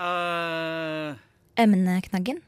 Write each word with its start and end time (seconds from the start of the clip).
Uh... 0.00 1.12
Emneknaggen. 1.60 2.40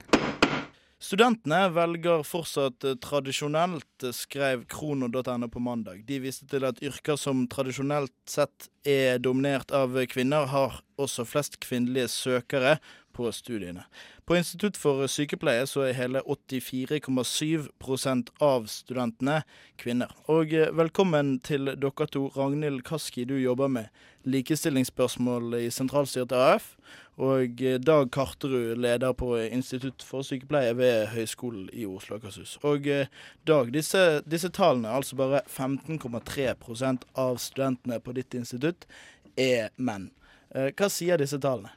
Studentene 1.03 1.67
velger 1.75 2.23
fortsatt 2.25 2.85
eh, 2.87 2.95
tradisjonelt, 3.03 4.05
eh, 4.07 4.13
skrev 4.15 4.63
krono.no 4.71 5.49
på 5.53 5.61
mandag. 5.61 6.05
De 6.07 6.21
viste 6.23 6.47
til 6.49 6.65
at 6.65 6.79
yrker 6.81 7.19
som 7.21 7.43
tradisjonelt 7.51 8.15
sett 8.31 8.71
er 8.89 9.19
dominert 9.21 9.75
av 9.75 9.99
kvinner, 10.09 10.47
har 10.49 10.81
også 10.97 11.27
flest 11.29 11.61
kvinnelige 11.61 12.09
søkere 12.09 12.79
på 13.13 13.33
studiene. 13.35 13.85
På 14.25 14.37
Institutt 14.39 14.79
for 14.81 15.07
sykepleie 15.11 15.67
så 15.69 15.83
er 15.89 15.99
hele 15.99 16.23
84,7% 16.25 18.31
av 18.41 18.67
studentene 18.71 19.43
kvinner. 19.83 20.09
Og 20.33 20.55
velkommen 20.79 21.41
til 21.45 21.75
dere 21.75 22.07
to. 22.09 22.31
Ragnhild 22.39 22.83
Kaski, 22.89 23.25
du 23.29 23.37
jobber 23.43 23.69
med 23.69 23.87
likestillingsspørsmål 24.25 25.61
i 25.61 25.71
sentralstyret 25.75 26.33
AF. 26.33 26.77
Og 27.21 27.61
eh, 27.61 27.77
Dag 27.83 28.09
Karterud, 28.15 28.79
leder 28.81 29.13
på 29.13 29.35
Institutt 29.45 30.05
for 30.07 30.25
sykepleie 30.25 30.73
ved 30.79 31.11
Høgskolen 31.13 31.69
i 31.77 31.85
Oslo 31.85 32.17
og 32.17 32.23
Akershus. 32.23 32.57
Og 32.65 32.89
eh, 32.89 33.13
Dag, 33.49 33.73
disse, 33.75 34.23
disse 34.25 34.49
tallene, 34.49 34.89
altså 34.89 35.19
bare 35.21 35.43
15,3% 35.45 37.05
av 37.21 37.37
studentene 37.43 38.01
på 38.01 38.17
ditt 38.17 38.35
institutt, 38.39 38.89
er 39.37 39.71
menn. 39.77 40.11
Hva 40.53 40.89
sier 40.93 41.17
disse 41.17 41.39
tallene? 41.41 41.73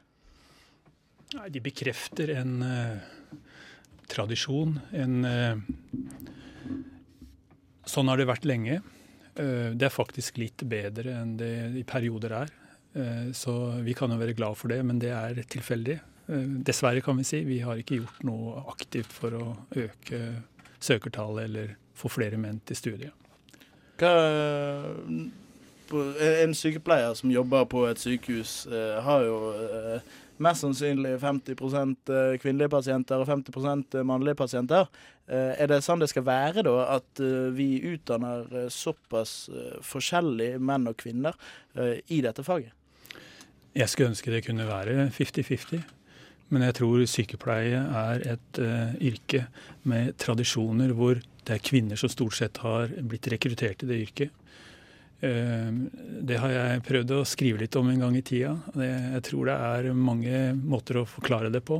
Nei, 1.35 1.49
De 1.51 1.61
bekrefter 1.63 2.31
en 2.35 2.57
uh, 2.63 3.37
tradisjon. 4.11 4.77
En 4.95 5.15
uh, 5.25 5.55
Sånn 7.85 8.09
har 8.09 8.19
det 8.19 8.27
vært 8.29 8.47
lenge. 8.49 8.81
Uh, 9.37 9.71
det 9.75 9.87
er 9.87 9.93
faktisk 9.93 10.39
litt 10.41 10.63
bedre 10.67 11.15
enn 11.21 11.35
det 11.39 11.53
i 11.79 11.85
perioder 11.87 12.35
er. 12.43 12.53
Så 13.35 13.53
vi 13.83 13.91
kan 13.97 14.11
jo 14.13 14.15
være 14.15 14.35
glad 14.37 14.55
for 14.55 14.71
det, 14.71 14.77
men 14.87 15.01
det 15.03 15.09
er 15.11 15.41
tilfeldig. 15.51 15.97
Dessverre, 16.63 17.01
kan 17.03 17.17
vi 17.19 17.25
si. 17.27 17.41
Vi 17.43 17.57
har 17.59 17.81
ikke 17.81 17.97
gjort 17.99 18.21
noe 18.23 18.61
aktivt 18.71 19.11
for 19.11 19.35
å 19.35 19.49
øke 19.75 20.21
søkertallet 20.79 21.49
eller 21.49 21.73
få 21.95 22.07
flere 22.13 22.39
menn 22.39 22.61
til 22.63 22.79
studiet. 22.79 23.27
Hva, 23.99 24.13
en 26.39 26.55
sykepleier 26.55 27.19
som 27.19 27.35
jobber 27.35 27.67
på 27.71 27.83
et 27.89 27.99
sykehus, 27.99 28.61
har 29.03 29.27
jo 29.27 29.37
mest 30.43 30.65
sannsynlig 30.65 31.15
50 31.21 31.55
eh, 31.55 32.37
kvinnelige 32.41 32.71
pasienter 32.73 33.21
og 33.21 33.27
50 33.27 34.03
mannlige 34.07 34.35
pasienter. 34.35 34.89
Eh, 35.27 35.53
er 35.61 35.69
det 35.71 35.81
sånn 35.85 36.01
det 36.03 36.09
skal 36.11 36.25
være, 36.27 36.65
da? 36.67 36.75
At 36.97 37.21
eh, 37.23 37.51
vi 37.55 37.79
utdanner 37.93 38.67
såpass 38.73 39.49
forskjellig 39.85 40.55
menn 40.59 40.89
og 40.91 40.97
kvinner 40.99 41.37
i 42.07 42.21
dette 42.23 42.43
faget? 42.45 42.73
Jeg 43.75 43.91
skulle 43.91 44.13
ønske 44.13 44.31
det 44.31 44.45
kunne 44.45 44.67
være 44.69 45.09
50-50. 45.11 45.83
Men 46.53 46.61
jeg 46.67 46.77
tror 46.77 47.05
sykepleie 47.09 47.79
er 47.81 48.25
et 48.35 48.59
uh, 48.61 48.93
yrke 49.01 49.47
med 49.89 50.13
tradisjoner 50.21 50.93
hvor 50.93 51.17
det 51.17 51.55
er 51.55 51.63
kvinner 51.65 51.97
som 51.97 52.11
stort 52.11 52.37
sett 52.37 52.61
har 52.61 52.93
blitt 53.01 53.27
rekruttert 53.33 53.81
til 53.81 53.89
det 53.89 54.01
yrket. 54.05 54.41
Ehm, 55.23 55.85
det 56.27 56.39
har 56.41 56.51
jeg 56.51 56.83
prøvd 56.85 57.13
å 57.15 57.25
skrive 57.27 57.61
litt 57.61 57.75
om 57.79 57.89
en 57.91 58.01
gang 58.03 58.15
i 58.17 58.23
tida. 58.25 58.55
Jeg 58.75 59.21
tror 59.29 59.49
det 59.49 59.55
er 59.55 59.91
mange 59.97 60.39
måter 60.57 60.99
å 61.01 61.07
forklare 61.09 61.51
det 61.53 61.63
på. 61.65 61.79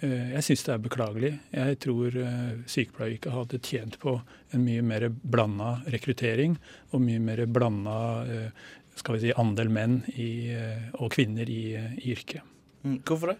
Ehm, 0.00 0.32
jeg 0.34 0.46
syns 0.48 0.66
det 0.66 0.74
er 0.74 0.82
beklagelig. 0.88 1.32
Jeg 1.54 1.78
tror 1.84 2.18
eh, 2.24 2.52
sykepleieryrket 2.66 3.36
hadde 3.36 3.62
tjent 3.62 4.00
på 4.02 4.16
en 4.50 4.66
mye 4.66 4.82
mer 4.82 5.08
blanda 5.10 5.76
rekruttering 5.92 6.58
og 6.90 7.04
mye 7.04 7.22
mer 7.22 7.44
blanda 7.46 7.98
eh, 8.26 8.68
skal 8.98 9.16
vi 9.16 9.22
si, 9.26 9.34
andel 9.38 9.70
menn 9.72 10.00
i, 10.14 10.30
eh, 10.54 10.88
og 11.00 11.12
kvinner 11.14 11.48
i, 11.50 11.62
i 11.76 12.14
yrket. 12.14 12.46
Mm, 12.84 12.98
hvorfor 13.06 13.34
det? 13.34 13.38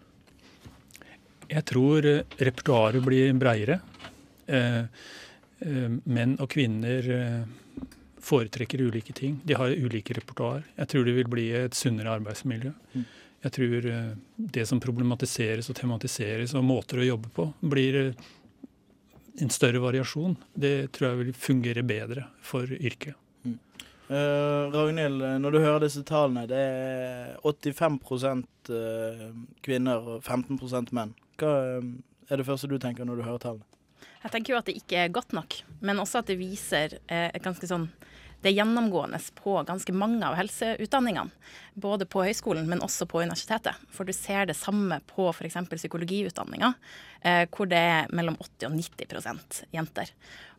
Jeg 1.50 1.66
tror 1.66 2.06
repertoaret 2.38 3.02
blir 3.02 3.32
breiere. 3.34 3.80
Menn 6.06 6.36
og 6.38 6.46
kvinner 6.52 7.08
foretrekker 8.22 8.82
ulike 8.86 9.12
ting. 9.12 9.40
De 9.44 9.56
har 9.58 9.72
ulike 9.74 10.14
repertoar. 10.14 10.62
Jeg 10.76 10.88
tror 10.92 11.06
det 11.06 11.14
vil 11.16 11.30
bli 11.30 11.48
et 11.56 11.74
sunnere 11.74 12.12
arbeidsmiljø. 12.20 12.72
Mm. 12.94 13.06
Jeg 13.40 13.54
tror 13.56 13.86
eh, 13.88 14.10
det 14.56 14.66
som 14.68 14.82
problematiseres 14.82 15.70
og 15.72 15.78
tematiseres 15.78 16.52
og 16.58 16.66
måter 16.68 17.00
å 17.00 17.08
jobbe 17.08 17.32
på, 17.36 17.46
blir 17.72 17.98
eh, 18.02 18.28
en 19.40 19.52
større 19.52 19.80
variasjon. 19.80 20.36
Det 20.52 20.90
tror 20.92 21.10
jeg 21.10 21.20
vil 21.22 21.34
fungere 21.46 21.86
bedre 21.86 22.26
for 22.44 22.68
yrket. 22.68 23.16
Uh, 24.10 24.66
Ragnhild, 24.74 25.22
når 25.38 25.54
du 25.54 25.60
hører 25.62 25.84
disse 25.84 26.02
tallene, 26.02 26.48
det 26.50 26.58
er 26.58 27.36
85% 27.46 28.72
kvinner 29.62 30.14
og 30.16 30.24
15 30.26 30.90
menn. 30.96 31.14
Hva 31.38 31.52
er 32.30 32.40
det 32.40 32.46
første 32.46 32.70
du 32.70 32.78
tenker 32.82 33.06
når 33.06 33.20
du 33.20 33.26
hører 33.26 33.42
tallene? 33.42 33.66
Jeg 34.20 34.34
tenker 34.34 34.52
jo 34.52 34.60
at 34.60 34.68
det 34.68 34.76
ikke 34.76 35.04
er 35.04 35.12
godt 35.14 35.32
nok, 35.36 35.56
men 35.80 36.00
også 36.02 36.20
at 36.20 36.28
det 36.28 36.40
viser 36.40 36.98
eh, 37.08 37.30
ganske 37.40 37.68
sånn 37.68 37.88
det 38.40 38.54
er 38.54 38.56
gjennomgående 38.56 39.18
på 39.36 39.58
ganske 39.68 39.92
mange 39.92 40.24
av 40.24 40.32
helseutdanningene. 40.38 41.28
Både 41.76 42.06
på 42.08 42.22
høyskolen, 42.24 42.64
men 42.70 42.80
også 42.80 43.04
på 43.04 43.20
universitetet. 43.20 43.76
For 43.92 44.08
du 44.08 44.14
ser 44.16 44.48
det 44.48 44.56
samme 44.56 44.96
på 45.10 45.26
f.eks. 45.28 45.58
psykologiutdanninga, 45.68 46.70
eh, 47.20 47.42
hvor 47.52 47.68
det 47.68 47.82
er 47.90 48.14
mellom 48.16 48.38
80 48.40 48.70
og 48.70 48.78
90% 48.80 49.60
jenter. 49.76 50.14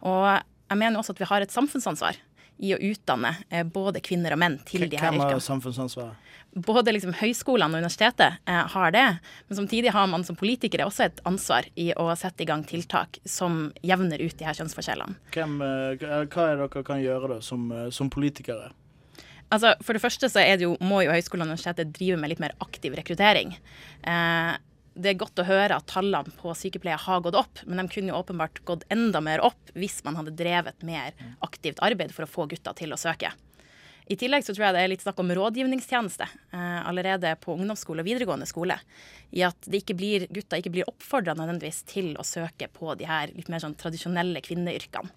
Og 0.05 0.27
jeg 0.29 0.77
mener 0.77 1.01
også 1.01 1.15
at 1.17 1.23
vi 1.23 1.29
har 1.31 1.41
et 1.41 1.55
samfunnsansvar 1.57 2.21
i 2.61 2.75
å 2.75 2.81
utdanne 2.91 3.35
eh, 3.49 3.65
både 3.65 4.03
kvinner 4.05 4.35
og 4.35 4.41
menn 4.43 4.59
til 4.65 4.85
de 4.85 4.97
her 4.97 5.09
yrkene. 5.11 5.25
Hvem 5.25 5.35
har 5.35 5.47
samfunnsansvaret? 5.47 6.27
både 6.51 6.91
liksom 6.91 7.13
høyskolene 7.15 7.77
og 7.77 7.79
universitetet 7.79 8.41
eh, 8.49 8.63
har 8.73 8.91
det, 8.91 9.05
men 9.47 9.57
samtidig 9.61 9.93
har 9.95 10.09
man 10.11 10.25
som 10.27 10.35
politikere 10.35 10.83
også 10.87 11.05
et 11.07 11.21
ansvar 11.27 11.67
i 11.79 11.91
å 11.95 12.09
sette 12.19 12.43
i 12.43 12.49
gang 12.49 12.65
tiltak 12.67 13.21
som 13.23 13.69
jevner 13.85 14.19
ut 14.19 14.35
de 14.37 14.47
her 14.47 14.57
kjønnsforskjellene. 14.59 15.15
Hvem, 15.35 15.57
eh, 15.63 16.03
hva 16.27 16.49
er 16.49 16.59
det 16.59 16.67
dere 16.67 16.85
kan 16.87 17.01
gjøre 17.03 17.35
da, 17.35 17.39
som, 17.45 17.71
som 17.95 18.11
politikere? 18.11 18.73
Altså, 19.51 19.73
for 19.83 19.95
det 19.95 20.03
første 20.03 20.29
så 20.31 20.43
det 20.43 20.63
jo, 20.63 20.75
må 20.79 21.01
jo 21.03 21.11
høyskolen 21.11 21.43
og 21.43 21.51
universitetet 21.51 21.91
drive 21.95 22.19
med 22.19 22.31
litt 22.31 22.43
mer 22.43 22.55
aktiv 22.63 22.95
rekruttering. 22.95 23.55
Eh, 24.07 24.51
det 25.01 25.13
er 25.13 25.21
godt 25.21 25.41
å 25.41 25.47
høre 25.47 25.77
at 25.77 25.87
tallene 25.89 26.33
på 26.39 26.53
sykepleie 26.57 26.97
har 26.99 27.21
gått 27.25 27.37
opp, 27.39 27.61
men 27.65 27.81
de 27.81 27.87
kunne 27.91 28.13
jo 28.13 28.19
åpenbart 28.19 28.61
gått 28.67 28.85
enda 28.93 29.21
mer 29.23 29.43
opp 29.45 29.71
hvis 29.75 30.01
man 30.05 30.19
hadde 30.19 30.35
drevet 30.37 30.85
mer 30.87 31.15
aktivt 31.45 31.81
arbeid 31.83 32.13
for 32.15 32.27
å 32.27 32.31
få 32.31 32.47
gutta 32.51 32.75
til 32.77 32.93
å 32.93 32.99
søke. 32.99 33.33
I 34.11 34.17
tillegg 34.19 34.43
så 34.43 34.51
tror 34.51 34.65
jeg 34.65 34.75
det 34.75 34.81
er 34.83 34.89
litt 34.91 35.03
snakk 35.03 35.19
om 35.23 35.29
rådgivningstjeneste 35.37 36.25
eh, 36.27 36.79
allerede 36.89 37.31
på 37.39 37.53
ungdomsskole 37.55 38.03
og 38.03 38.09
videregående 38.09 38.47
skole. 38.49 38.75
I 39.31 39.45
at 39.47 39.69
ikke 39.71 39.95
blir, 39.95 40.25
gutta 40.33 40.59
ikke 40.59 40.73
blir 40.73 40.89
oppfordra 40.89 41.35
nødvendigvis 41.37 41.83
til 41.87 42.11
å 42.19 42.25
søke 42.27 42.67
på 42.73 42.95
de 42.99 43.07
her 43.07 43.31
litt 43.37 43.51
mer 43.51 43.63
sånn 43.63 43.77
tradisjonelle 43.79 44.43
kvinneyrkene. 44.43 45.13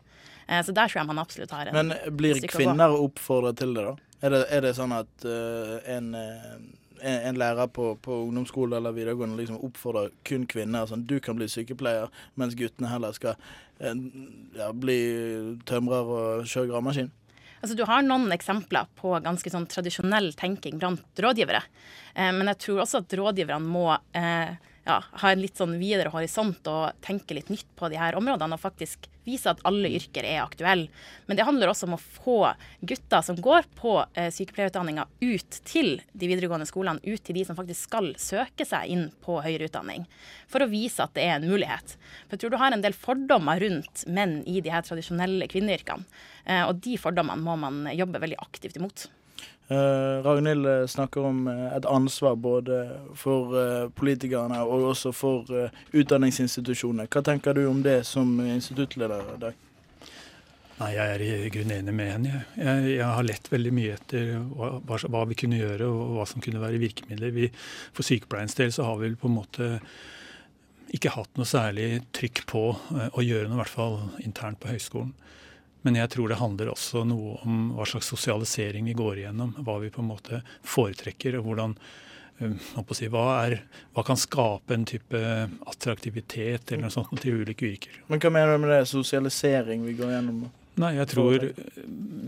Eh, 0.47 0.61
så 0.63 0.71
der 0.77 0.91
tror 0.91 1.01
jeg 1.01 1.11
man 1.11 1.23
absolutt 1.25 1.55
har 1.57 1.71
en 1.71 1.81
Men 1.81 1.95
blir 2.15 2.39
kvinner 2.47 2.95
oppfordret 2.95 3.59
til 3.59 3.75
det, 3.75 3.89
da? 3.89 3.97
Er 4.25 4.33
det, 4.33 4.45
er 4.57 4.63
det 4.65 4.73
sånn 4.79 4.93
at 4.97 5.27
uh, 5.29 5.75
en, 5.91 6.15
en, 6.17 6.69
en, 7.03 7.39
lærer 7.41 7.69
på, 7.75 7.95
på, 8.03 8.21
ungdomsskole 8.29 8.79
eller 8.79 8.95
videregående 8.97 9.39
liksom 9.41 9.61
oppfordrer 9.67 10.13
kun 10.27 10.47
kvinner? 10.51 10.87
Sånn 10.91 11.07
du 11.09 11.19
kan 11.25 11.39
bli 11.39 11.49
sykepleier, 11.51 12.13
mens 12.41 12.57
guttene 12.59 12.93
heller 12.93 13.17
skal 13.17 13.37
uh, 13.83 13.93
ja, 14.57 14.71
bli 14.73 14.99
tømrer 15.69 16.15
og 16.17 16.49
kjøre 16.49 16.71
gravemaskin? 16.73 17.13
Altså, 17.65 17.79
du 17.79 17.87
har 17.89 18.05
noen 18.05 18.29
eksempler 18.35 18.91
på 18.99 19.15
ganske 19.25 19.49
sånn 19.49 19.65
tradisjonell 19.73 20.35
tenking 20.37 20.77
blant 20.77 21.21
rådgivere. 21.25 21.63
Eh, 22.13 22.29
men 22.29 22.51
jeg 22.53 22.59
tror 22.61 22.83
også 22.85 23.01
at 23.01 23.15
rådgiverne 23.17 23.65
må 23.65 23.87
eh, 24.13 24.53
ja, 24.85 25.01
ha 25.23 25.33
en 25.33 25.41
litt 25.41 25.57
sånn 25.57 25.79
videre 25.81 26.13
horisont 26.13 26.67
og 26.69 27.01
tenke 27.05 27.37
litt 27.37 27.49
nytt 27.53 27.69
på 27.79 27.89
de 27.89 27.97
her 27.97 28.17
områdene. 28.19 28.57
Og 28.57 28.61
faktisk 28.61 29.09
vise 29.25 29.49
at 29.49 29.63
alle 29.65 29.89
yrker 29.97 30.27
er 30.29 30.43
aktuelle. 30.43 30.91
Men 31.25 31.39
det 31.39 31.47
handler 31.49 31.73
også 31.73 31.89
om 31.89 31.97
å 31.97 32.01
få 32.03 32.37
gutter 32.85 33.25
som 33.25 33.39
går 33.41 33.65
på 33.79 33.97
eh, 34.13 34.29
sykepleierutdanninga 34.35 35.07
ut 35.25 35.59
til 35.65 35.97
de 36.13 36.29
videregående 36.29 36.69
skolene, 36.69 37.01
ut 37.01 37.25
til 37.25 37.39
de 37.39 37.47
som 37.49 37.57
faktisk 37.57 37.89
skal 37.89 38.13
søke 38.21 38.69
seg 38.69 38.93
inn 38.93 39.09
på 39.25 39.41
høyere 39.45 39.71
utdanning. 39.71 40.05
For 40.53 40.65
å 40.65 40.69
vise 40.69 41.07
at 41.07 41.17
det 41.17 41.25
er 41.25 41.39
en 41.39 41.49
mulighet. 41.49 41.97
For 42.27 42.37
jeg 42.37 42.45
tror 42.45 42.55
du 42.55 42.61
har 42.61 42.77
en 42.77 42.85
del 42.85 42.97
fordommer 42.97 43.65
rundt 43.65 44.05
menn 44.05 44.43
i 44.45 44.61
de 44.61 44.73
her 44.75 44.85
tradisjonelle 44.85 45.49
kvinneyrkene. 45.49 46.05
Eh, 46.45 46.65
og 46.69 46.85
de 46.85 47.01
fordommene 47.01 47.41
må 47.41 47.57
man 47.57 47.87
jobbe 47.97 48.21
veldig 48.21 48.43
aktivt 48.45 48.77
imot. 48.77 49.09
Uh, 49.65 50.21
Ragnhild 50.21 50.67
eh, 50.69 50.87
snakker 50.87 51.25
om 51.25 51.47
et 51.49 51.87
ansvar 51.89 52.35
både 52.37 52.83
for 53.17 53.55
uh, 53.57 53.87
politikerne 53.97 54.59
og 54.61 54.91
også 54.91 55.13
for 55.17 55.49
uh, 55.49 55.73
utdanningsinstitusjonene. 55.97 57.07
Hva 57.09 57.23
tenker 57.25 57.57
du 57.57 57.63
om 57.71 57.81
det 57.83 58.03
som 58.05 58.35
instituttleder? 58.45 59.31
Dag? 59.41 59.57
Nei, 60.83 60.91
Jeg 60.93 61.15
er 61.15 61.25
i 61.25 61.49
grunnen 61.55 61.79
enig 61.79 61.95
med 61.97 62.13
henne. 62.13 62.43
Jeg, 62.59 62.91
jeg, 62.99 63.09
har 63.09 63.25
lett 63.25 63.49
veldig 63.49 63.73
mye 63.73 63.95
etter 63.97 64.35
hva, 64.53 65.01
hva, 65.01 65.25
vi 65.33 65.39
kunne 65.41 65.63
gjøre 65.63 65.89
og 65.89 66.19
hva 66.19 66.29
som 66.29 66.45
kunne 66.45 66.61
være 66.61 66.83
virkemidler. 66.85 67.33
Vi, 67.33 67.49
for 67.97 68.05
sykepleiens 68.05 68.59
del 68.61 68.75
så 68.75 68.91
har 68.91 69.01
vi 69.01 69.15
på 69.17 69.33
en 69.33 69.39
måte 69.39 69.71
ikke 70.95 71.15
hatt 71.17 71.41
noe 71.41 71.49
særlig 71.49 72.03
trykk 72.13 72.45
på 72.53 72.67
å 72.77 73.25
gjøre 73.25 73.49
noe, 73.49 73.57
i 73.57 73.63
hvert 73.63 73.77
fall 73.81 73.97
internt 74.27 74.61
på 74.61 74.75
høyskolen. 74.75 75.17
Men 75.85 75.99
jeg 76.01 76.15
tror 76.15 76.33
det 76.33 76.41
handler 76.41 76.73
også 76.73 77.05
noe 77.05 77.37
om 77.45 77.69
hva 77.77 77.85
slags 77.89 78.09
sosialisering 78.09 78.89
vi 78.89 78.97
går 78.97 79.21
igjennom. 79.21 79.53
Hva 79.67 79.77
vi 79.83 79.93
på 79.93 80.01
en 80.01 80.11
måte 80.15 80.41
foretrekker, 80.65 81.37
og 81.39 81.49
hvordan 81.49 81.77
si, 82.97 83.09
hva, 83.13 83.25
er, 83.45 83.59
hva, 83.95 84.05
kan 84.07 84.19
skape 84.19 84.75
en 84.75 84.87
type 84.89 85.21
attraktivitet 85.71 86.73
eller 86.73 86.87
noe 86.87 86.95
sånt 86.95 87.13
til 87.23 87.45
ulike 87.45 87.69
yrker. 87.69 88.01
Men 88.09 88.23
hva 88.23 88.33
mener 88.33 88.57
du 88.57 88.65
med 88.65 88.73
det? 88.73 88.81
Sosialisering 88.91 89.85
vi 89.87 89.97
går 89.99 90.17
gjennom? 90.17 90.47
Nei, 90.83 90.91
jeg 90.97 91.07
tror 91.13 91.45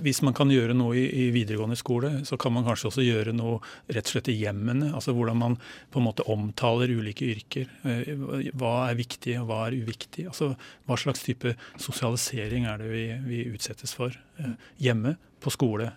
hvis 0.07 0.21
man 0.23 0.35
kan 0.37 0.51
gjøre 0.53 0.75
noe 0.77 0.95
i, 0.95 1.05
i, 1.11 1.25
videregående 1.35 1.79
skole, 1.79 2.13
så 2.29 2.39
kan 2.39 2.55
man 2.55 2.67
kanskje 2.67 2.91
også 2.93 3.03
gjøre 3.03 3.35
noe 3.35 3.59
rett 3.91 4.07
og 4.07 4.13
slett 4.13 4.31
i 4.31 4.37
hjemmene. 4.39 4.93
Altså 4.95 5.15
hvordan 5.17 5.41
man 5.41 5.57
på 5.91 5.99
en 5.99 6.07
måte 6.07 6.27
omtaler 6.31 6.93
ulike 6.95 7.27
yrker. 7.33 7.71
Eh, 7.83 8.13
hva 8.55 8.75
er 8.87 8.99
viktig 9.01 9.35
og 9.41 9.49
hva 9.51 9.65
er 9.67 9.79
uviktig. 9.81 10.29
Altså 10.31 10.53
hva 10.87 10.99
slags 11.01 11.27
type 11.27 11.57
sosialisering 11.83 12.69
er 12.71 12.83
det 12.83 12.91
vi, 12.93 13.07
vi 13.27 13.45
utsettes 13.51 13.97
for 13.99 14.15
eh, 14.15 14.55
hjemme, 14.83 15.17
på 15.43 15.51
skole, 15.53 15.91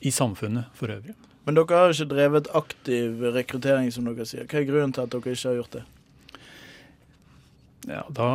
i 0.00 0.10
samfunnet 0.12 0.72
for 0.76 0.92
øvrig. 0.92 1.14
Men 1.44 1.56
dere 1.56 1.78
har 1.82 1.92
ikke 1.92 2.10
drevet 2.10 2.48
aktiv 2.56 3.22
rekruttering, 3.36 3.88
som 3.92 4.08
dere 4.08 4.26
sier. 4.28 4.48
Hva 4.48 4.60
er 4.60 4.68
grunnen 4.68 4.96
til 4.96 5.04
at 5.04 5.12
dere 5.12 5.36
ikke 5.36 5.52
har 5.52 5.60
gjort 5.60 5.76
det? 5.76 5.84
Ja, 7.88 8.02
da, 8.12 8.28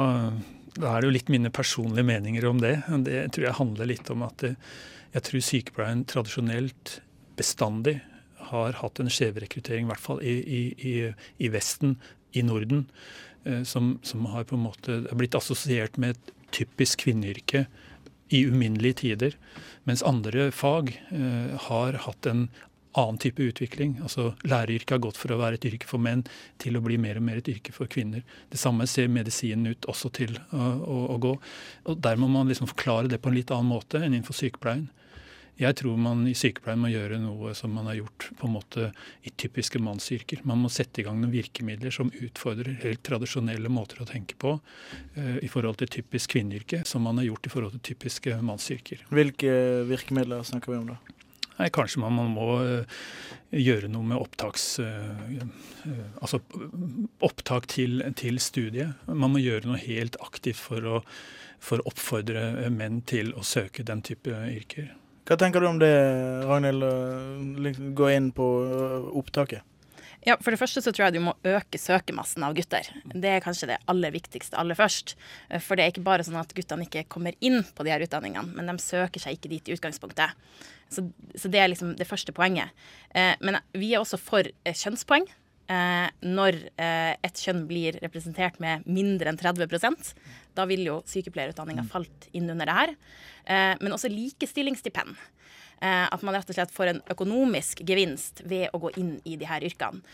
da 0.76 0.92
er 0.92 1.02
det 1.02 1.10
jo 1.10 1.16
litt 1.16 1.32
mine 1.32 1.52
personlige 1.54 2.08
meninger 2.08 2.46
om 2.50 2.60
det. 2.64 2.76
Det 3.08 3.22
tror 3.36 3.48
jeg 3.48 3.60
handler 3.60 3.90
litt 3.90 4.12
om 4.12 4.26
at 4.28 4.44
eh, 4.44 4.58
jeg 5.16 5.28
tror 5.30 5.46
sykepleien 5.48 6.04
tradisjonelt 6.12 6.98
bestandig 7.40 8.00
har 8.52 8.76
hatt 8.82 9.00
en 9.00 9.12
skjevrekruttering, 9.12 9.88
i 9.88 9.92
hvert 9.92 10.04
fall 10.04 10.22
i, 10.22 10.36
i, 10.44 10.94
i, 11.40 11.50
Vesten, 11.54 11.96
i 12.36 12.44
Norden, 12.46 12.86
eh, 13.48 13.64
som, 13.68 13.96
som, 14.04 14.28
har 14.34 14.48
på 14.50 14.60
en 14.60 14.66
måte 14.68 15.00
blitt 15.16 15.38
assosiert 15.38 15.98
med 16.02 16.16
et 16.16 16.34
typisk 16.56 17.06
kvinneyrke 17.06 17.66
i 18.34 18.44
uminnelige 18.50 19.02
tider. 19.06 19.40
Mens 19.88 20.04
andre 20.06 20.50
fag 20.56 20.92
eh, 21.14 21.56
har 21.70 22.02
hatt 22.06 22.30
en 22.30 22.48
annen 23.00 23.20
type 23.22 23.44
utvikling. 23.44 23.98
Altså 24.04 24.34
Læreryrket 24.48 24.96
har 24.96 25.04
gått 25.04 25.20
fra 25.20 25.36
å 25.36 25.42
være 25.42 25.60
et 25.60 25.68
yrke 25.70 25.90
for 25.90 26.02
menn 26.02 26.26
til 26.62 26.78
å 26.78 26.84
bli 26.86 27.00
mer 27.02 27.20
og 27.20 27.28
mer 27.28 27.42
et 27.42 27.52
yrke 27.52 27.76
for 27.76 27.92
kvinner. 27.92 28.26
Det 28.52 28.60
samme 28.62 28.88
ser 28.90 29.12
medisinen 29.12 29.74
ut 29.74 29.90
også 29.92 30.12
til 30.16 30.38
å, 30.52 30.68
å, 30.80 31.00
å 31.16 31.18
gå. 31.22 31.34
Og 31.92 32.04
Der 32.04 32.22
må 32.22 32.32
man 32.32 32.52
liksom 32.52 32.72
forklare 32.72 33.12
det 33.12 33.22
på 33.24 33.32
en 33.32 33.40
litt 33.40 33.54
annen 33.54 33.74
måte 33.74 34.02
enn 34.02 34.14
innenfor 34.14 34.38
sykepleien. 34.38 34.88
Jeg 35.56 35.78
tror 35.80 35.96
man 36.00 36.26
i 36.28 36.34
sykepleien 36.36 36.82
må 36.82 36.90
gjøre 36.92 37.16
noe 37.24 37.54
som 37.56 37.72
man 37.72 37.88
har 37.88 37.96
gjort 38.02 38.28
på 38.36 38.48
en 38.48 38.56
måte 38.58 38.90
i 39.24 39.32
typiske 39.32 39.80
mannsyrker. 39.80 40.42
Man 40.44 40.60
må 40.60 40.72
sette 40.74 41.00
i 41.00 41.06
gang 41.08 41.22
noen 41.22 41.32
virkemidler 41.32 41.96
som 41.96 42.12
utfordrer 42.12 42.76
helt 42.82 43.04
tradisjonelle 43.08 43.72
måter 43.72 44.04
å 44.04 44.10
tenke 44.10 44.36
på 44.42 44.58
uh, 44.58 45.38
i 45.40 45.48
forhold 45.52 45.80
til 45.80 45.94
typisk 46.02 46.36
kvinneyrke, 46.36 46.84
som 46.84 47.08
man 47.08 47.22
har 47.22 47.30
gjort 47.30 47.48
i 47.48 47.54
forhold 47.54 47.78
til 47.78 47.86
typiske 47.94 48.36
mannsyrker. 48.44 49.08
Hvilke 49.16 49.54
virkemidler 49.88 50.44
snakker 50.44 50.76
vi 50.76 50.82
om 50.82 50.92
da? 50.92 51.00
Nei, 51.60 51.70
Kanskje 51.72 52.02
man, 52.04 52.18
man 52.18 52.34
må 52.36 52.48
uh, 52.60 53.06
gjøre 53.56 53.88
noe 53.92 54.04
med 54.10 54.20
opptaks, 54.20 54.66
uh, 54.84 55.46
altså 56.20 56.42
opptak 57.24 57.70
til, 57.72 58.04
til, 58.20 58.42
studiet. 58.44 59.08
Man 59.08 59.36
må 59.36 59.44
gjøre 59.44 59.70
noe 59.70 59.80
helt 59.80 60.20
aktivt 60.24 60.60
for 60.60 60.90
å, 60.90 61.02
for 61.64 61.80
å 61.80 61.88
oppfordre 61.92 62.68
menn 62.74 63.00
til 63.08 63.32
å 63.36 63.46
søke 63.46 63.88
den 63.88 64.04
type 64.06 64.34
yrker. 64.52 64.92
Hva 65.26 65.40
tenker 65.42 65.64
du 65.64 65.72
om 65.72 65.80
det, 65.82 65.94
Ragnhild? 66.46 67.80
Gå 67.98 68.12
inn 68.14 68.30
på 68.36 68.50
opptaket? 69.18 69.66
Ja, 70.26 70.36
For 70.42 70.50
det 70.50 70.58
første 70.58 70.82
så 70.82 70.90
tror 70.90 71.06
jeg 71.06 71.20
du 71.20 71.26
må 71.28 71.36
øke 71.46 71.78
søkemassen 71.78 72.44
av 72.46 72.56
gutter. 72.58 72.88
Det 73.14 73.30
er 73.30 73.44
kanskje 73.46 73.70
det 73.70 73.82
aller 73.92 74.14
viktigste 74.14 74.58
aller 74.58 74.78
først. 74.78 75.14
For 75.62 75.78
det 75.78 75.86
er 75.86 75.94
ikke 75.94 76.06
bare 76.08 76.26
sånn 76.26 76.40
at 76.42 76.54
guttene 76.58 76.88
ikke 76.88 77.06
kommer 77.14 77.38
inn 77.46 77.62
på 77.78 77.86
de 77.86 77.94
her 77.94 78.02
utdanningene, 78.02 78.56
men 78.58 78.72
de 78.72 78.82
søker 78.82 79.22
seg 79.22 79.38
ikke 79.38 79.52
dit 79.54 79.70
i 79.70 79.76
utgangspunktet. 79.78 80.34
Så, 80.92 81.08
så 81.36 81.50
det 81.52 81.62
er 81.62 81.72
liksom 81.72 81.96
det 82.00 82.08
første 82.08 82.34
poenget. 82.36 82.74
Eh, 83.16 83.34
men 83.42 83.60
vi 83.74 83.94
er 83.94 84.04
også 84.04 84.20
for 84.22 84.48
kjønnspoeng. 84.66 85.28
Eh, 85.66 86.08
når 86.22 86.60
eh, 86.78 87.14
et 87.26 87.42
kjønn 87.42 87.64
blir 87.66 87.98
representert 88.04 88.60
med 88.62 88.84
mindre 88.86 89.32
enn 89.32 89.40
30% 89.40 90.12
Da 90.54 90.68
vil 90.70 90.84
jo 90.86 91.00
sykepleierutdanninga 91.10 91.88
mm. 91.88 91.90
falt 91.90 92.28
inn 92.38 92.52
under 92.54 92.70
det 92.70 92.76
her. 92.78 92.94
Eh, 93.46 93.74
men 93.82 93.96
også 93.96 94.12
likestillingsstipend. 94.14 95.18
Eh, 95.82 96.06
at 96.06 96.22
man 96.24 96.38
rett 96.38 96.50
og 96.50 96.58
slett 96.58 96.74
får 96.74 96.92
en 96.92 97.02
økonomisk 97.12 97.82
gevinst 97.88 98.44
ved 98.48 98.70
å 98.74 98.80
gå 98.86 98.94
inn 99.02 99.16
i 99.26 99.36
de 99.42 99.50
her 99.50 99.66
yrkene. 99.66 100.06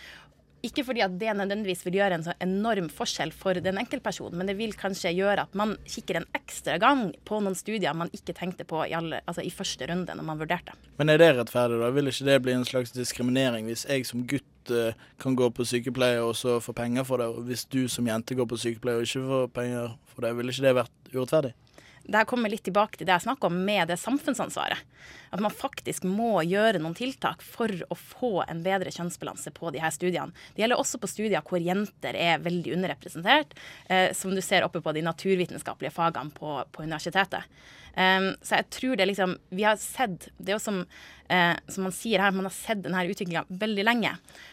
Ikke 0.65 0.83
fordi 0.85 1.01
at 1.01 1.13
det 1.17 1.33
nødvendigvis 1.33 1.81
vil 1.87 1.97
gjøre 1.97 2.19
en 2.19 2.25
så 2.25 2.35
enorm 2.43 2.89
forskjell 2.93 3.31
for 3.33 3.57
den 3.57 3.79
enkeltpersonen, 3.81 4.37
men 4.37 4.49
det 4.49 4.57
vil 4.59 4.75
kanskje 4.77 5.13
gjøre 5.17 5.47
at 5.47 5.57
man 5.57 5.73
kikker 5.89 6.19
en 6.19 6.27
ekstra 6.37 6.77
gang 6.81 7.07
på 7.25 7.39
noen 7.41 7.57
studier 7.57 7.97
man 7.97 8.11
ikke 8.13 8.35
tenkte 8.37 8.67
på 8.69 8.83
i, 8.85 8.93
alle, 8.97 9.23
altså 9.25 9.41
i 9.45 9.53
første 9.53 9.87
runde 9.89 10.13
når 10.17 10.27
man 10.27 10.41
vurderte. 10.41 10.77
Men 11.01 11.09
er 11.09 11.21
det 11.21 11.31
rettferdig, 11.39 11.81
da? 11.81 11.89
Vil 11.95 12.11
ikke 12.11 12.29
det 12.29 12.37
bli 12.45 12.55
en 12.59 12.67
slags 12.67 12.93
diskriminering 12.93 13.69
hvis 13.71 13.87
jeg 13.89 14.05
som 14.09 14.27
gutt 14.29 14.73
uh, 14.73 14.93
kan 15.21 15.37
gå 15.39 15.49
på 15.49 15.65
sykepleie 15.65 16.21
og 16.21 16.35
så 16.37 16.59
få 16.61 16.75
penger 16.77 17.07
for 17.09 17.21
det, 17.21 17.31
og 17.31 17.49
hvis 17.49 17.65
du 17.65 17.87
som 17.89 18.07
jente 18.07 18.37
går 18.37 18.49
på 18.51 18.61
sykepleie 18.61 19.01
og 19.01 19.09
ikke 19.09 19.25
får 19.33 19.51
penger 19.57 19.97
for 20.13 20.27
det, 20.27 20.35
vil 20.37 20.53
ikke 20.53 20.67
det 20.67 20.77
vært 20.83 21.13
urettferdig? 21.15 21.55
Det 22.03 22.25
kommer 22.29 22.51
litt 22.51 22.63
tilbake 22.65 22.97
til 22.97 23.07
det 23.07 23.13
jeg 23.15 23.25
snakka 23.27 23.49
om 23.49 23.59
med 23.65 23.91
det 23.91 23.97
samfunnsansvaret. 24.01 24.79
At 25.31 25.41
man 25.43 25.53
faktisk 25.53 26.03
må 26.07 26.41
gjøre 26.43 26.81
noen 26.81 26.95
tiltak 26.97 27.43
for 27.45 27.71
å 27.71 27.97
få 27.97 28.31
en 28.47 28.63
bedre 28.65 28.91
kjønnsbalanse 28.91 29.53
på 29.55 29.71
de 29.73 29.81
her 29.83 29.93
studiene. 29.95 30.35
Det 30.55 30.65
gjelder 30.65 30.81
også 30.81 30.99
på 31.01 31.09
studier 31.11 31.45
hvor 31.47 31.61
jenter 31.63 32.17
er 32.17 32.43
veldig 32.43 32.75
underrepresentert, 32.75 33.55
eh, 33.87 34.09
som 34.17 34.35
du 34.35 34.41
ser 34.43 34.67
oppe 34.67 34.83
på 34.83 34.95
de 34.97 35.05
naturvitenskapelige 35.05 35.95
fagene 35.95 36.35
på, 36.35 36.57
på 36.71 36.83
universitetet. 36.83 37.47
Um, 37.91 38.33
så 38.39 38.61
jeg 38.61 38.69
tror 38.71 38.95
det 38.95 39.05
liksom 39.09 39.33
Vi 39.51 39.65
har 39.67 39.75
sett 39.75 40.29
Det 40.39 40.53
er 40.53 40.55
jo 40.55 40.61
som, 40.63 40.77
uh, 41.31 41.55
som 41.71 41.87
man 41.87 41.95
sier 41.95 42.21
her, 42.21 42.33
man 42.35 42.47
har 42.47 42.55
sett 42.55 42.83
denne 42.83 43.03
utviklinga 43.07 43.45
veldig 43.49 43.85
lenge. 43.87 44.11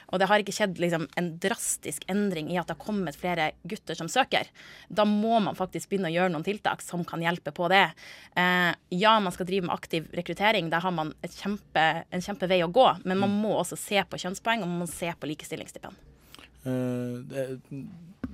Og 0.08 0.20
det 0.20 0.28
har 0.30 0.40
ikke 0.40 0.54
skjedd 0.56 0.78
liksom, 0.80 1.04
en 1.20 1.30
drastisk 1.42 2.06
endring 2.08 2.48
i 2.52 2.58
at 2.60 2.68
det 2.68 2.76
har 2.78 2.84
kommet 2.84 3.18
flere 3.18 3.50
gutter 3.68 3.98
som 3.98 4.08
søker. 4.08 4.48
Da 4.88 5.04
må 5.08 5.36
man 5.44 5.58
faktisk 5.58 5.90
begynne 5.90 6.08
å 6.08 6.14
gjøre 6.14 6.32
noen 6.32 6.46
tiltak 6.46 6.82
som 6.84 7.04
kan 7.08 7.22
hjelpe 7.24 7.52
på 7.52 7.68
det. 7.72 7.84
Eh, 8.38 8.70
ja, 8.96 9.12
man 9.20 9.34
skal 9.34 9.50
drive 9.50 9.68
med 9.68 9.74
aktiv 9.74 10.08
rekruttering. 10.16 10.70
Der 10.72 10.84
har 10.84 10.94
man 10.96 11.12
kjempe, 11.26 11.86
en 12.08 12.24
kjempevei 12.24 12.62
å 12.64 12.72
gå. 12.72 12.86
Men 13.04 13.20
man 13.20 13.36
må 13.42 13.52
også 13.58 13.76
se 13.76 14.00
på 14.00 14.20
kjønnspoeng, 14.24 14.64
og 14.64 14.72
man 14.72 14.86
må 14.86 14.88
se 14.90 15.12
på 15.12 15.28
likestillingsstipend. 15.28 16.06
Uh, 16.68 17.20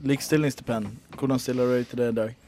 likestillingsstipend, 0.06 0.94
hvordan 1.19 1.43
stiller 1.43 1.69
du 1.69 1.79
deg 1.79 1.90
til 1.90 2.02
det 2.05 2.11
i 2.12 2.19
dag? 2.23 2.44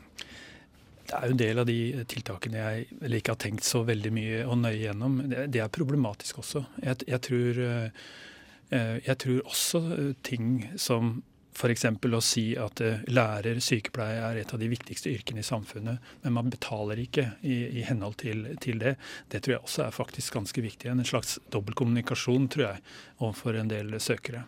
Det 1.06 1.14
er 1.14 1.28
jo 1.28 1.36
en 1.36 1.40
del 1.40 1.62
av 1.62 1.68
de 1.68 1.78
tiltakene 2.10 2.58
jeg 2.58 3.14
ikke 3.20 3.34
har 3.36 3.42
tenkt 3.42 3.66
så 3.66 3.84
veldig 3.86 4.12
mye 4.14 4.42
og 4.46 4.58
nøye 4.64 4.80
gjennom. 4.80 5.20
Det, 5.30 5.60
er 5.62 5.72
problematisk 5.72 6.40
også. 6.42 6.64
Jeg, 6.82 7.06
jeg, 7.06 7.22
tror, 7.28 7.60
eh, 7.62 8.96
jeg, 9.06 9.16
tror, 9.22 9.40
også 9.46 9.82
ting 10.26 10.48
som 10.82 11.20
f.eks. 11.56 11.86
å 11.86 12.22
si 12.24 12.44
at 12.60 12.82
eh, 12.84 13.06
lærer, 13.08 13.62
sykepleier 13.62 14.26
er 14.26 14.42
et 14.42 14.52
av 14.52 14.60
de 14.60 14.68
viktigste 14.72 15.12
yrkene 15.14 15.44
i 15.44 15.46
samfunnet, 15.46 16.10
men 16.24 16.36
man 16.36 16.50
betaler 16.52 17.00
ikke 17.00 17.30
i, 17.46 17.62
i 17.80 17.86
henhold 17.86 18.18
til, 18.24 18.42
til, 18.62 18.82
det. 18.82 18.96
Det 19.32 19.44
tror 19.44 19.56
jeg 19.56 19.62
også 19.62 19.86
er 19.86 19.96
faktisk 19.96 20.40
ganske 20.40 20.66
viktig. 20.66 20.90
En 20.90 21.06
slags 21.06 21.38
dobbeltkommunikasjon, 21.54 22.50
tror 22.52 22.68
jeg, 22.68 22.84
overfor 23.20 23.62
en 23.62 23.72
del 23.72 23.96
søkere. 24.02 24.44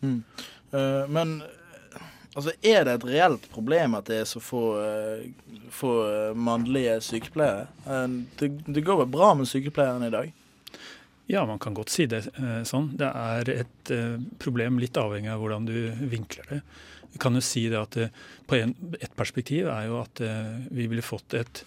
Mm. 0.00 0.22
Men 1.12 1.40
Altså, 2.38 2.52
Er 2.62 2.84
det 2.86 2.92
et 2.94 3.06
reelt 3.08 3.46
problem 3.50 3.96
at 3.98 4.06
det 4.10 4.20
er 4.22 4.28
så 4.28 4.42
få, 4.42 4.62
uh, 4.78 5.64
få 5.74 5.94
uh, 6.06 6.36
mannlige 6.38 7.00
sykepleiere? 7.02 7.66
Uh, 7.86 8.22
det, 8.38 8.52
det, 8.66 8.84
går 8.86 9.02
vel 9.02 9.10
bra 9.10 9.32
med 9.34 9.50
sykepleierne 9.50 10.06
i 10.06 10.14
dag? 10.14 10.30
Ja, 11.30 11.44
man 11.46 11.58
kan 11.62 11.74
godt 11.74 11.92
si 11.94 12.08
det 12.10 12.24
sånn. 12.66 12.88
Det 12.98 13.06
er 13.06 13.50
et 13.52 13.90
problem 14.42 14.80
litt 14.82 14.98
avhengig 14.98 15.30
av 15.30 15.38
hvordan 15.38 15.68
du 15.68 15.76
vinkler 16.10 16.48
det. 16.50 16.58
Vi 17.12 17.20
kan 17.22 17.38
jo 17.38 17.42
si 17.42 17.68
det 17.70 17.78
at 17.78 17.98
på 18.50 18.58
en, 18.58 18.72
Et 18.98 19.14
perspektiv 19.14 19.68
er 19.70 19.84
jo 19.86 20.00
at 20.00 20.18
vi 20.74 20.88
ville 20.90 21.06
fått 21.06 21.36
et 21.38 21.62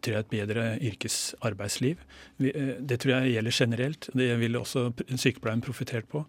jeg, 0.00 0.16
et 0.16 0.32
bedre 0.32 0.64
yrkesarbeidsliv. 0.80 2.00
Det 2.40 2.98
tror 3.02 3.12
jeg 3.18 3.34
gjelder 3.36 3.58
generelt. 3.60 4.08
Det 4.16 4.30
ville 4.40 4.58
også 4.58 4.88
sykepleien 5.12 5.60
profitert 5.60 6.08
på. 6.08 6.24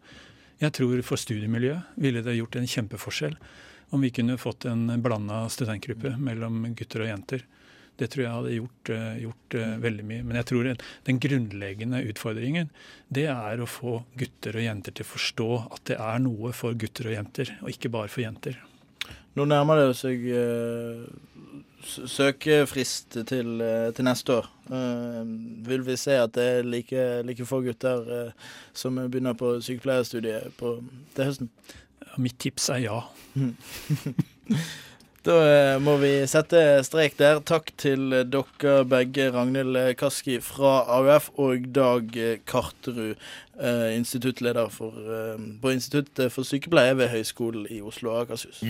Jeg 0.60 0.75
tror 0.75 1.02
for 1.08 1.16
studiemiljøet 1.16 1.96
ville 1.96 2.22
det 2.24 2.36
gjort 2.36 2.60
en 2.60 2.68
kjempeforskjell 2.68 3.40
om 3.93 4.01
vi 4.01 4.09
kunne 4.09 4.38
fått 4.38 4.65
en 4.65 5.01
blanda 5.01 5.43
studentgruppe 5.50 6.15
mellom 6.17 6.63
gutter 6.73 7.03
og 7.05 7.12
jenter. 7.12 7.43
Det 7.95 8.07
tror 8.09 8.23
jeg 8.23 8.33
hadde 8.33 8.53
gjort, 8.55 8.89
eh, 8.89 9.17
gjort 9.21 9.55
uh, 9.59 9.73
veldig 9.83 10.05
mye. 10.09 10.23
Men 10.25 10.39
jeg 10.39 10.47
tror 10.50 10.69
den 11.05 11.19
grunnleggende 11.21 12.00
utfordringen 12.09 12.71
det 13.13 13.27
er 13.29 13.62
å 13.62 13.69
få 13.69 14.00
gutter 14.17 14.57
og 14.57 14.65
jenter 14.65 14.95
til 14.97 15.05
å 15.05 15.12
forstå 15.12 15.50
at 15.75 15.83
det 15.91 16.00
er 16.01 16.23
noe 16.23 16.55
for 16.57 16.73
gutter 16.73 17.12
og 17.12 17.13
jenter, 17.19 17.53
og 17.62 17.69
ikke 17.69 17.93
bare 17.93 18.09
for 18.09 18.25
jenter. 18.25 18.57
Nå 19.38 19.45
nærmer 19.50 19.83
det 19.83 19.93
seg 20.00 20.25
uh, 20.25 21.05
søkefrist 21.85 23.19
til, 23.29 23.62
til, 23.93 24.05
neste 24.07 24.39
år. 24.39 24.45
vil 25.67 25.81
vi 25.83 25.97
se 26.00 26.15
at 26.15 26.31
det 26.33 26.45
er 26.50 26.63
like, 26.65 27.01
like 27.27 27.45
få 27.45 27.59
gutter 27.65 28.31
som 28.71 28.95
begynner 29.03 29.35
på 29.35 29.57
sykepleierstudiet 29.62 30.55
på, 30.57 30.77
til 31.13 31.27
høsten? 31.27 31.51
Mitt 32.17 32.39
tips 32.43 32.69
er 32.74 32.83
ja. 32.86 33.03
Da 35.24 35.36
eh, 35.48 35.77
må 35.79 35.93
vi 36.01 36.10
sette 36.27 36.60
strek 36.83 37.13
der. 37.15 37.38
Takk 37.48 37.69
til 37.79 38.12
dere 38.27 38.74
begge, 38.91 39.29
Ragnhild 39.31 39.79
Kaski 39.95 40.41
fra 40.43 40.81
AUF 40.98 41.29
og 41.39 41.69
Dag 41.72 42.12
Karterud, 42.43 43.15
eh, 43.55 43.88
instituttleder 43.95 44.67
for, 44.67 45.00
på 45.63 45.72
Instituttet 45.72 46.27
for 46.36 46.43
sykepleie 46.43 47.00
ved 47.00 47.13
Høgskolen 47.15 47.69
i 47.72 47.79
Oslo 47.79 48.12
og 48.12 48.25
Akershus. 48.25 48.65